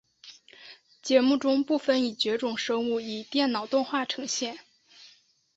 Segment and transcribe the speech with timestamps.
[1.03, 4.57] 节目中部分已绝种生物以电脑动画呈现。